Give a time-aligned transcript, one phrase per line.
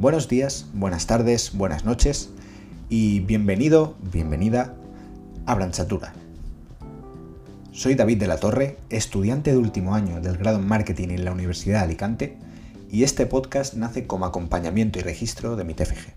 [0.00, 2.30] Buenos días, buenas tardes, buenas noches
[2.88, 4.76] y bienvenido, bienvenida
[5.44, 6.14] a Branchatura.
[7.72, 11.32] Soy David de la Torre, estudiante de último año del grado en Marketing en la
[11.32, 12.38] Universidad de Alicante
[12.88, 16.14] y este podcast nace como acompañamiento y registro de mi TFG.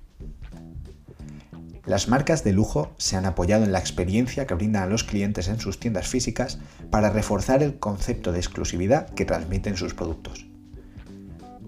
[1.88, 5.48] Las marcas de lujo se han apoyado en la experiencia que brindan a los clientes
[5.48, 6.60] en sus tiendas físicas
[6.92, 10.51] para reforzar el concepto de exclusividad que transmiten sus productos.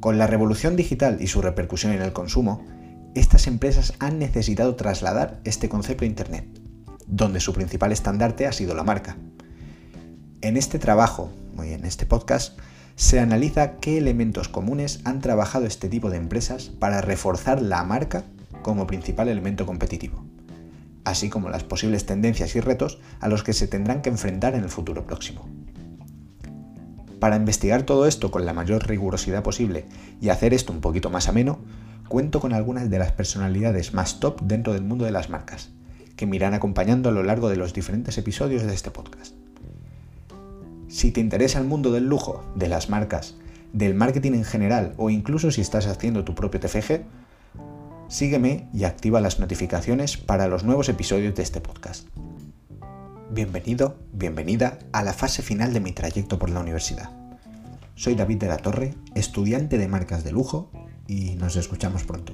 [0.03, 2.61] Con la revolución digital y su repercusión en el consumo,
[3.15, 6.45] estas empresas han necesitado trasladar este concepto a Internet,
[7.07, 9.15] donde su principal estandarte ha sido la marca.
[10.41, 12.59] En este trabajo, en este podcast,
[12.97, 18.25] se analiza qué elementos comunes han trabajado este tipo de empresas para reforzar la marca
[18.61, 20.25] como principal elemento competitivo,
[21.05, 24.63] así como las posibles tendencias y retos a los que se tendrán que enfrentar en
[24.63, 25.47] el futuro próximo.
[27.23, 29.85] Para investigar todo esto con la mayor rigurosidad posible
[30.19, 31.59] y hacer esto un poquito más ameno,
[32.09, 35.69] cuento con algunas de las personalidades más top dentro del mundo de las marcas,
[36.17, 39.33] que me irán acompañando a lo largo de los diferentes episodios de este podcast.
[40.89, 43.35] Si te interesa el mundo del lujo, de las marcas,
[43.71, 47.03] del marketing en general o incluso si estás haciendo tu propio TFG,
[48.09, 52.05] sígueme y activa las notificaciones para los nuevos episodios de este podcast.
[53.33, 57.09] Bienvenido, bienvenida a la fase final de mi trayecto por la universidad.
[57.95, 60.69] Soy David de la Torre, estudiante de marcas de lujo
[61.07, 62.33] y nos escuchamos pronto.